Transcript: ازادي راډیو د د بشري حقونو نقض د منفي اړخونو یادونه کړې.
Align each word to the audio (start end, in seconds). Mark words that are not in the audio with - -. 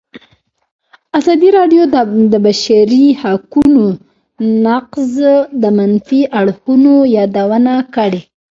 ازادي 1.19 1.49
راډیو 1.57 1.83
د 1.93 1.95
د 2.33 2.35
بشري 2.45 3.05
حقونو 3.21 3.85
نقض 4.65 5.13
د 5.61 5.63
منفي 5.77 6.21
اړخونو 6.39 6.93
یادونه 7.17 7.73
کړې. 7.95 8.21